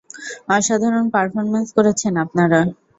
[0.49, 2.59] অসাধারণ পার্ফমেন্স করেছেন আপনারা।